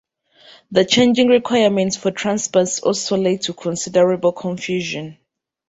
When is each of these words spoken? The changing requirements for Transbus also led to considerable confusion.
The 0.71 0.83
changing 0.83 1.27
requirements 1.27 1.95
for 1.95 2.09
Transbus 2.09 2.81
also 2.81 3.17
led 3.17 3.43
to 3.43 3.53
considerable 3.53 4.31
confusion. 4.31 5.19